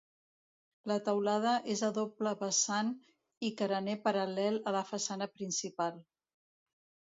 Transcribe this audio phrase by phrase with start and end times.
[0.91, 2.89] La teulada és a doble vessant
[3.49, 6.05] i carener paral·lel a la façana principal.